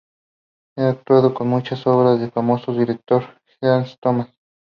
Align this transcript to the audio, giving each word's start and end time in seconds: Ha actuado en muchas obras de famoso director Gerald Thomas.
Ha 0.79 0.89
actuado 0.89 1.31
en 1.39 1.47
muchas 1.47 1.85
obras 1.85 2.19
de 2.19 2.31
famoso 2.31 2.73
director 2.73 3.39
Gerald 3.59 3.95
Thomas. 4.01 4.29